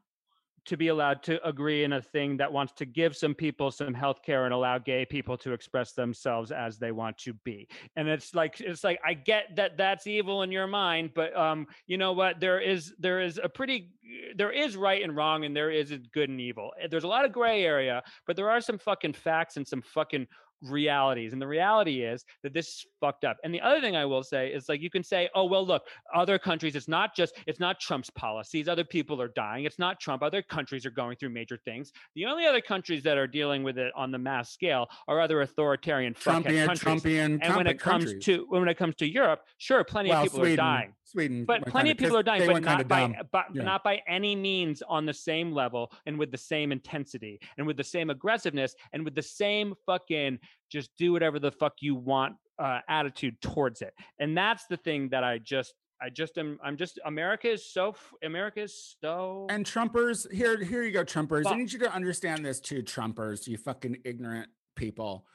[0.68, 3.94] to be allowed to agree in a thing that wants to give some people some
[3.94, 7.68] health care and allow gay people to express themselves as they want to be.
[7.96, 11.68] And it's like it's like i get that that's evil in your mind but um
[11.88, 12.40] you know what?
[12.40, 13.92] There is there is a pretty
[14.36, 16.72] there is right and wrong and there is good and evil.
[16.90, 20.28] There's a lot of gray area but there are some fucking facts and some fucking
[20.64, 24.04] realities and the reality is that this is fucked up and the other thing i
[24.04, 25.84] will say is like you can say oh well look
[26.16, 30.00] other countries it's not just it's not trump's policies other people are dying it's not
[30.00, 33.62] trump other countries are going through major things the only other countries that are dealing
[33.62, 37.80] with it on the mass scale are other authoritarian Trumpian, countries Trumpian, and when it
[37.80, 38.26] comes countries.
[38.26, 41.46] to when it comes to europe sure plenty well, of people Sweden, are dying Sweden,
[41.46, 43.64] but plenty kinda- people are dying, but not by, but Yeah.
[43.64, 47.78] not by any means on the same level and with the same intensity and with
[47.78, 50.40] the same aggressiveness and with the same fucking
[50.70, 53.94] just do whatever the fuck you want uh, attitude towards it.
[54.20, 57.96] And that's the thing that I just, I just am, I'm just, America is so,
[58.22, 59.48] America is so.
[59.50, 61.44] And Trumpers, here, here you go, Trumpers.
[61.46, 65.26] I need you to understand this too, Trumpers, you fucking ignorant people,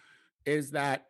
[0.44, 1.06] is that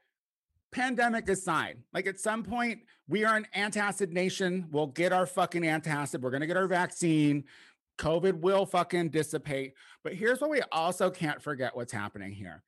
[0.73, 4.67] pandemic aside, like at some point, we are an antacid nation.
[4.71, 6.21] We'll get our fucking antacid.
[6.21, 7.45] We're gonna get our vaccine.
[7.99, 9.75] COVID will fucking dissipate.
[10.03, 12.63] But here's what we also can't forget what's happening here.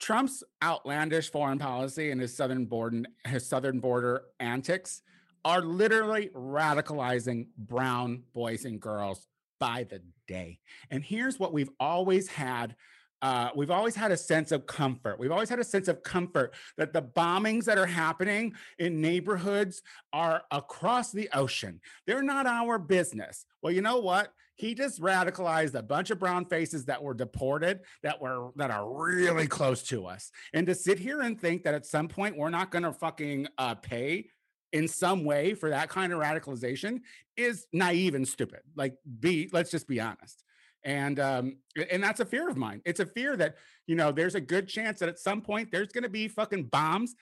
[0.00, 5.02] Trump's outlandish foreign policy and his southern border his southern border antics
[5.44, 9.26] are literally radicalizing brown boys and girls
[9.58, 10.58] by the day.
[10.90, 12.74] And here's what we've always had.
[13.22, 15.18] Uh, we've always had a sense of comfort.
[15.18, 19.82] We've always had a sense of comfort that the bombings that are happening in neighborhoods
[20.12, 21.80] are across the ocean.
[22.06, 23.44] They're not our business.
[23.62, 24.32] Well, you know what?
[24.54, 28.90] He just radicalized a bunch of brown faces that were deported that were that are
[28.92, 30.30] really close to us.
[30.52, 33.48] And to sit here and think that at some point we're not going to fucking
[33.56, 34.26] uh, pay
[34.72, 37.00] in some way for that kind of radicalization
[37.36, 38.60] is naive and stupid.
[38.76, 40.44] Like, be let's just be honest.
[40.84, 41.58] And um,
[41.90, 42.80] and that's a fear of mine.
[42.84, 45.88] It's a fear that you know there's a good chance that at some point there's
[45.88, 47.14] going to be fucking bombs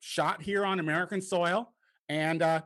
[0.00, 1.72] shot here on American soil,
[2.08, 2.62] and uh,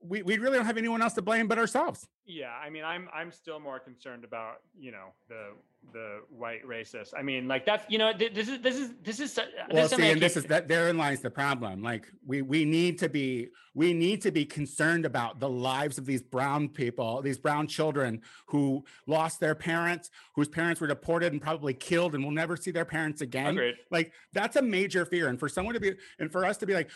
[0.00, 2.06] we we really don't have anyone else to blame but ourselves.
[2.26, 5.50] Yeah, I mean, I'm I'm still more concerned about you know the
[5.92, 7.12] the white racist.
[7.16, 9.84] I mean, like that's you know th- this is this is this is this Well,
[9.84, 11.82] is see, and this is that therein lies the problem.
[11.82, 16.06] Like we we need to be we need to be concerned about the lives of
[16.06, 21.42] these brown people, these brown children who lost their parents, whose parents were deported and
[21.42, 23.48] probably killed, and will never see their parents again.
[23.48, 23.74] Agreed.
[23.90, 25.28] Like that's a major fear.
[25.28, 26.90] And for someone to be and for us to be like,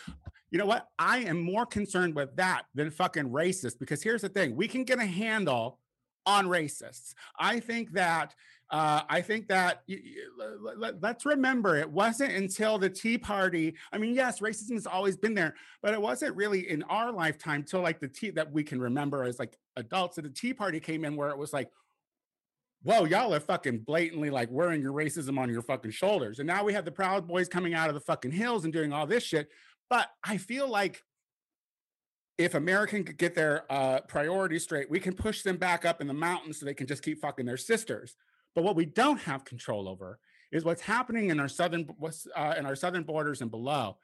[0.51, 0.87] you know what?
[0.97, 4.85] I am more concerned with that than fucking racist because here's the thing: we can
[4.85, 5.79] get a handle
[6.25, 7.13] on racists.
[7.39, 8.35] I think that
[8.69, 10.01] uh, I think that y-
[10.37, 13.75] y- let, us remember it wasn't until the Tea Party.
[13.93, 17.63] I mean, yes, racism has always been there, but it wasn't really in our lifetime
[17.63, 20.81] till like the tea that we can remember as like adults that the Tea Party
[20.81, 21.69] came in where it was like,
[22.83, 26.39] whoa, y'all are fucking blatantly like wearing your racism on your fucking shoulders.
[26.39, 28.91] And now we have the Proud Boys coming out of the fucking hills and doing
[28.91, 29.47] all this shit.
[29.89, 31.03] But I feel like
[32.37, 36.07] if American could get their uh, priorities straight, we can push them back up in
[36.07, 38.15] the mountains so they can just keep fucking their sisters.
[38.55, 40.19] But what we don't have control over
[40.51, 41.87] is what's happening in our southern
[42.35, 43.97] uh, in our southern borders and below,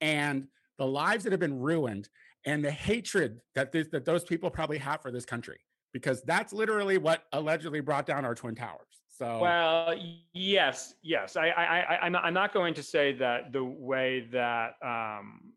[0.00, 0.46] and
[0.78, 2.08] the lives that have been ruined,
[2.46, 5.58] and the hatred that this, that those people probably have for this country,
[5.92, 9.02] because that's literally what allegedly brought down our twin towers.
[9.08, 9.94] So Well,
[10.32, 11.36] yes, yes.
[11.36, 15.52] I, I, I, I'm, not- I'm not going to say that the way that, um,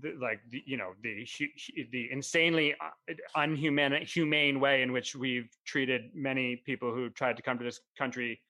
[0.00, 1.26] the, like the, you know the
[1.90, 7.42] the insanely uh, unhuman humane way in which we've treated many people who tried to
[7.42, 8.40] come to this country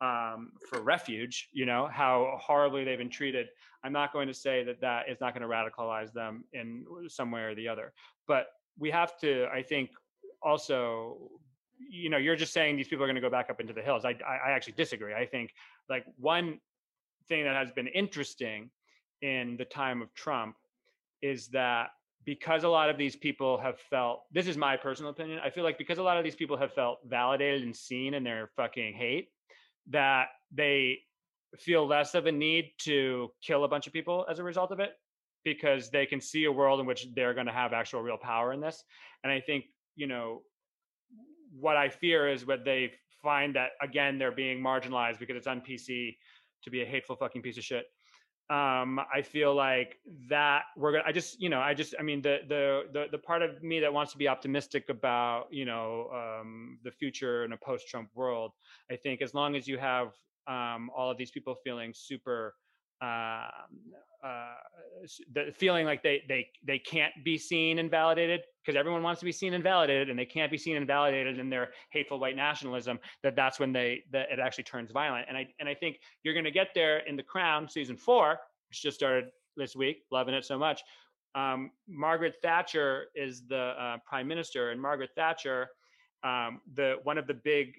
[0.00, 1.48] um, for refuge.
[1.52, 3.48] You know how horribly they've been treated.
[3.82, 7.30] I'm not going to say that that is not going to radicalize them in some
[7.30, 7.92] way or the other,
[8.26, 8.46] but
[8.78, 9.90] we have to, I think,
[10.42, 11.30] also
[11.78, 13.82] you know you're just saying these people are going to go back up into the
[13.82, 15.50] hills I i actually disagree i think
[15.88, 16.60] like one
[17.28, 18.70] thing that has been interesting
[19.22, 20.54] in the time of trump
[21.24, 21.88] is that
[22.24, 25.64] because a lot of these people have felt this is my personal opinion i feel
[25.64, 28.94] like because a lot of these people have felt validated and seen in their fucking
[28.94, 29.28] hate
[29.90, 30.98] that they
[31.58, 34.80] feel less of a need to kill a bunch of people as a result of
[34.80, 34.90] it
[35.44, 38.52] because they can see a world in which they're going to have actual real power
[38.52, 38.82] in this.
[39.22, 40.42] And I think, you know,
[41.58, 45.60] what I fear is what they find that again they're being marginalized because it's on
[45.60, 46.16] PC
[46.62, 47.84] to be a hateful fucking piece of shit.
[48.50, 51.04] Um, I feel like that we're gonna.
[51.06, 53.80] I just, you know, I just, I mean, the the the the part of me
[53.80, 58.52] that wants to be optimistic about, you know, um, the future in a post-Trump world.
[58.90, 60.14] I think as long as you have
[60.46, 62.54] um, all of these people feeling super
[63.04, 64.54] uh,
[65.34, 69.24] the feeling like they they they can't be seen and validated because everyone wants to
[69.26, 72.36] be seen and validated and they can't be seen and validated in their hateful white
[72.36, 75.26] nationalism that that's when they that it actually turns violent.
[75.28, 78.38] And i and i think you're going to get there in the crown season four
[78.68, 80.82] which just started this week loving it so much.
[81.34, 85.68] Um, margaret thatcher is the uh, prime minister and margaret thatcher
[86.22, 87.74] um, the one of the big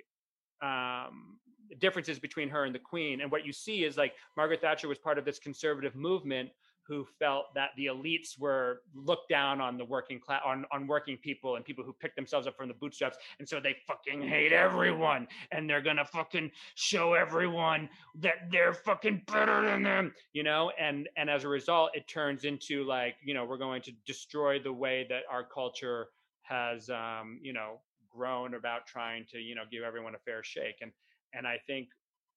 [0.62, 1.38] um,
[1.80, 3.22] differences between her and the queen.
[3.22, 6.50] And what you see is like margaret thatcher was part of this conservative movement
[6.88, 11.18] who felt that the elites were looked down on the working class on, on working
[11.18, 13.18] people and people who picked themselves up from the bootstraps.
[13.40, 15.28] And so they fucking hate everyone.
[15.52, 20.72] And they're gonna fucking show everyone that they're fucking better than them you know?
[20.80, 24.60] And and as a result it turns into like you know we're going to destroy
[24.60, 26.08] the way that our culture
[26.44, 30.78] has um you know grown about trying to you know give everyone a fair shake.
[30.82, 30.92] And
[31.34, 31.88] and I think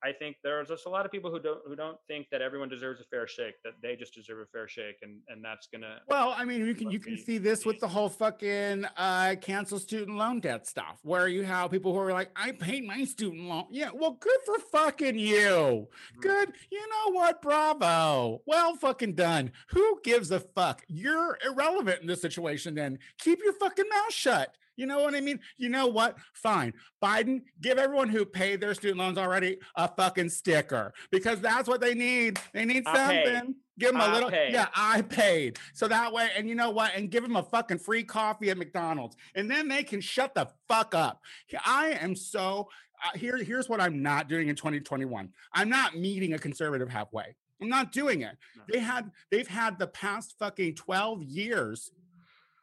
[0.01, 2.68] I think there's just a lot of people who don't who don't think that everyone
[2.68, 5.98] deserves a fair shake, that they just deserve a fair shake, and and that's gonna.
[6.07, 9.35] Well, I mean, you can you can be- see this with the whole fucking uh
[9.40, 13.03] cancel student loan debt stuff, where you have people who are like, I paid my
[13.07, 13.64] student loan.
[13.72, 15.88] Yeah, well, good for fucking you.
[16.16, 16.20] Mhm.
[16.20, 16.53] Good.
[16.70, 17.42] You know what?
[17.42, 18.42] Bravo.
[18.46, 19.51] Well fucking done.
[19.70, 20.85] Who gives a fuck?
[20.87, 22.77] You're irrelevant in this situation.
[22.77, 24.55] Then keep your fucking mouth shut.
[24.79, 25.41] You know what I mean?
[25.57, 26.17] You know what?
[26.35, 26.73] Fine.
[27.03, 31.81] Biden, give everyone who paid their student loans already a fucking sticker because that's what
[31.81, 32.38] they need.
[32.55, 33.57] They need something.
[33.77, 34.31] Give them a I little.
[34.31, 34.53] paid.
[34.53, 35.59] Yeah, I paid.
[35.75, 36.93] So that way, and you know what?
[36.95, 40.49] And give them a fucking free coffee at McDonald's, and then they can shut the
[40.69, 41.21] fuck up.
[41.67, 42.69] I am so.
[43.05, 45.29] Uh, here, here's what I'm not doing in 2021.
[45.53, 47.37] I'm not meeting a conservative halfway.
[47.61, 48.37] I'm not doing it.
[48.57, 48.62] No.
[48.69, 51.91] They had, they've had the past fucking 12 years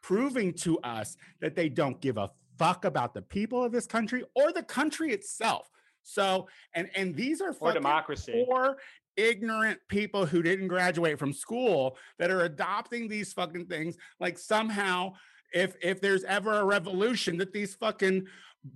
[0.06, 4.22] proving to us that they don't give a fuck about the people of this country
[4.36, 5.68] or the country itself.
[6.04, 8.46] So, and and these are for democracy.
[8.48, 8.76] or
[9.16, 13.96] ignorant people who didn't graduate from school that are adopting these fucking things.
[14.20, 15.14] Like somehow,
[15.52, 18.26] if if there's ever a revolution, that these fucking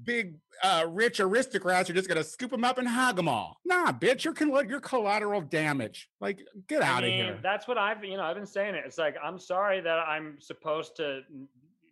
[0.05, 3.59] big uh rich aristocrats are just gonna scoop them up and hog them all.
[3.65, 6.09] Nah, bitch, you're you're collateral damage.
[6.21, 7.39] Like, get out I of here.
[7.43, 8.85] That's what I've you know I've been saying it.
[8.87, 11.23] It's like I'm sorry that I'm supposed to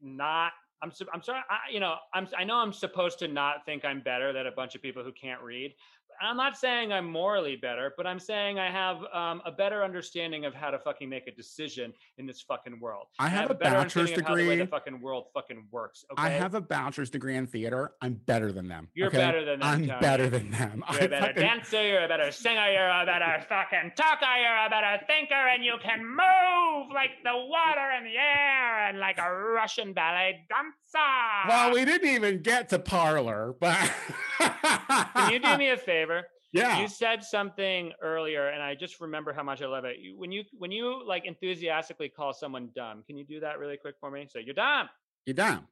[0.03, 0.53] not.
[0.83, 1.41] I'm I'm sorry.
[1.51, 4.53] I, you know I'm I know I'm supposed to not think I'm better than a
[4.53, 5.75] bunch of people who can't read.
[6.21, 10.45] I'm not saying I'm morally better, but I'm saying I have um, a better understanding
[10.45, 13.07] of how to fucking make a decision in this fucking world.
[13.19, 14.65] I have a better bachelor's understanding of how the way degree.
[14.65, 16.05] the fucking world fucking works.
[16.13, 17.93] Okay, I have a bachelor's degree in theater.
[18.03, 18.89] I'm better than them.
[18.95, 19.19] You're okay?
[19.19, 19.69] better than them.
[19.69, 20.01] I'm Tony.
[20.01, 20.85] better than them.
[20.93, 24.27] You're I a better fucking- dancer, you're a better singer, you're a better fucking talker,
[24.41, 28.99] you're a better thinker, and you can move like the water and the air and
[28.99, 31.49] like a Russian ballet dancer.
[31.49, 33.77] Well, we didn't even get to Parler, but
[34.39, 36.25] can you do me a favor?
[36.53, 36.81] Yeah.
[36.81, 39.99] You said something earlier, and I just remember how much I love it.
[40.01, 43.77] You, when you when you like enthusiastically call someone dumb, can you do that really
[43.77, 44.27] quick for me?
[44.31, 44.89] So you're dumb,
[45.27, 45.67] You're dumb.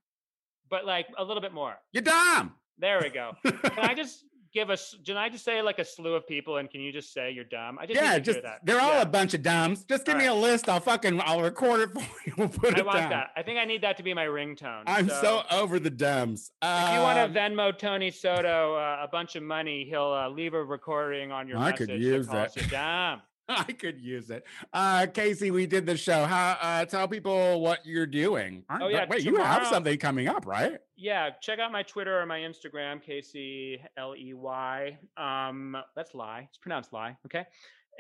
[0.69, 1.75] but like a little bit more.
[1.93, 2.55] You're dumb.
[2.79, 3.33] There we go.
[3.43, 4.25] Can I just
[4.57, 4.97] give us?
[5.07, 7.45] Can I just say like a slew of people, and can you just say you're
[7.45, 7.79] dumb?
[7.79, 9.03] I just yeah, need to just they're all Yeah.
[9.03, 9.85] a bunch of dumbs.
[9.85, 10.33] Just give All me right.
[10.37, 10.69] a list.
[10.69, 12.33] I'll fucking I'll record it for you.
[12.39, 13.11] We'll put I it want down.
[13.11, 13.31] that.
[13.37, 14.83] I think I need that to be my ringtone.
[14.87, 16.51] I'm so, over the dumbs.
[16.63, 20.29] If you want Um, to Venmo Tony Soto uh, a bunch of money, he'll uh,
[20.31, 21.89] leave a recording on your I message.
[21.91, 22.57] could use that.
[22.57, 23.21] you dumb.
[23.49, 24.45] I could use it.
[24.73, 26.25] Uh Casey, we did the show.
[26.25, 28.65] How uh tell people what you're doing.
[28.69, 30.79] Aren't- Oh, yeah, wait, you have something coming up, right?
[30.97, 34.99] Yeah, check out my Twitter or my Instagram, Casey L E Y.
[35.17, 36.47] Um, that's lie.
[36.49, 37.17] It's pronounced lie.
[37.27, 37.45] Okay.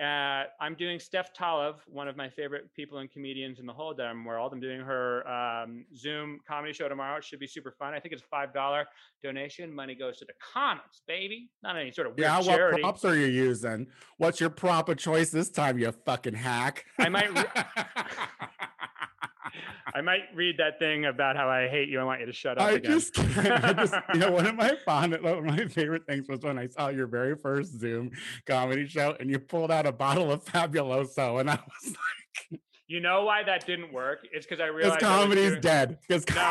[0.00, 3.94] Uh, I'm doing Steph Tolev, one of my favorite people and comedians in the whole
[3.94, 4.52] damn world.
[4.52, 7.16] I'm doing her um, Zoom comedy show tomorrow.
[7.16, 7.94] It should be super fun.
[7.94, 8.84] I think it's a five dollar
[9.22, 9.74] donation.
[9.74, 12.82] Money goes to the comics, baby, not any sort of weird Yeah, what charity.
[12.82, 13.86] props are you using?
[14.18, 16.84] What's your prop of choice this time, you fucking hack?
[16.98, 17.44] I might re-
[19.94, 22.00] I might read that thing about how I hate you.
[22.00, 22.92] I want you to shut up I again.
[22.92, 26.40] just, I just, you know, one of my fond, one of my favorite things was
[26.40, 28.10] when I saw your very first Zoom
[28.46, 31.94] comedy show and you pulled out a bottle of Fabuloso, and I was
[32.50, 34.26] like, You know why that didn't work?
[34.32, 35.98] It's because I realized comedy's doing- dead.
[36.06, 36.42] Because No,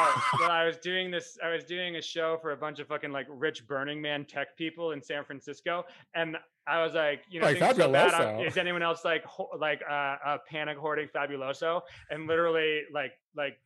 [0.49, 1.37] I was doing this.
[1.43, 4.57] I was doing a show for a bunch of fucking like rich Burning Man tech
[4.57, 6.35] people in San Francisco, and
[6.67, 9.81] I was like, you know, Like so bad, I'm- is anyone else like ho- like
[9.89, 9.93] uh,
[10.25, 11.81] uh, panic hoarding Fabuloso?
[12.09, 13.57] And literally like like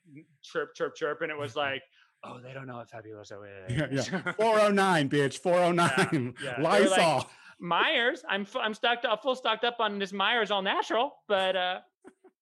[0.43, 1.81] chirp chirp chirp, and it was like,
[2.23, 3.77] oh, they don't know what Fabuloso is.
[3.77, 3.87] Yeah,
[4.23, 4.31] yeah.
[4.37, 5.37] 409, bitch.
[5.39, 6.35] 409.
[6.43, 6.55] yeah.
[6.57, 7.29] They were like- Lysol.
[7.61, 11.55] Myers, I'm fu- I'm stocked up, full stocked up on this Myers all natural, but
[11.55, 11.79] uh.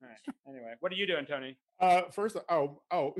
[0.01, 0.35] All right.
[0.47, 1.57] Anyway, what are you doing, Tony?
[1.79, 3.15] Uh, first, oh, oh,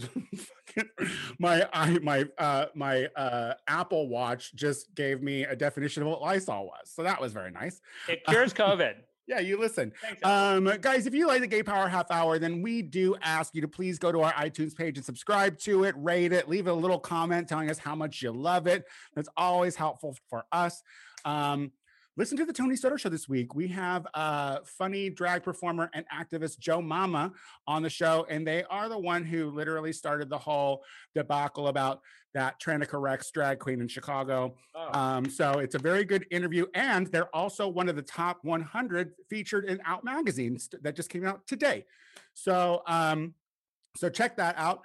[1.40, 6.22] my, I, my, uh, my, uh, Apple Watch just gave me a definition of what
[6.22, 7.82] Lysol was, so that was very nice.
[8.08, 8.96] It cures COVID.
[9.28, 9.92] Yeah, you listen.
[10.02, 10.24] Thanks.
[10.24, 13.62] Um, guys, if you like the Gay Power Half Hour, then we do ask you
[13.62, 16.74] to please go to our iTunes page and subscribe to it, rate it, leave a
[16.74, 18.86] little comment telling us how much you love it.
[19.16, 20.82] That's always helpful for us.
[21.26, 21.74] Um,
[22.18, 23.54] listen to the Tony Soto Show this week.
[23.54, 27.32] We have uh, funny drag performer and activist Joe Mama
[27.68, 32.02] on the show, and they are the one who literally started the whole debacle about
[32.34, 34.56] that Trannika Rex drag queen in Chicago.
[34.76, 35.00] Oh.
[35.00, 39.12] Um, so it's a very good interview, and they're also one of the top 100
[39.30, 41.86] featured in Out magazines that just came out today.
[42.34, 43.36] So, um,
[43.96, 44.82] so check that out.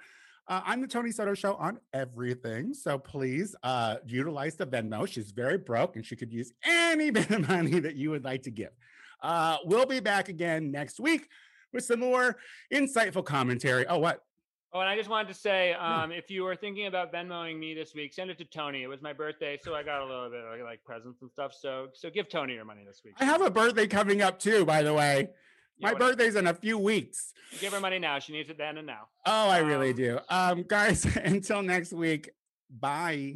[0.47, 5.07] Uh, I'm the Tony Soto Show on everything, so please uh, utilize the Venmo.
[5.07, 8.43] She's very broke, and she could use any bit of money that you would like
[8.43, 8.71] to give.
[9.21, 11.29] Uh, we'll be back again next week
[11.71, 12.35] with some more
[12.73, 13.87] insightful commentary.
[13.87, 14.19] Oh, what?
[14.73, 17.73] Oh, and I just wanted to say, um, if you were thinking about Venmoing me
[17.73, 18.83] this week, send it to Tony.
[18.83, 21.53] It was my birthday, so I got a little bit of like presents and stuff.
[21.57, 23.13] So, so give Tony your money this week.
[23.19, 25.29] I have a birthday coming up too, by the way.
[25.77, 27.33] Yeah, My birthday's in a few weeks.
[27.59, 28.19] Give her money now.
[28.19, 29.07] She needs it then and now.
[29.25, 30.19] Oh, I really Um, do.
[30.29, 32.29] Um, guys, until next week,
[32.69, 33.35] bye.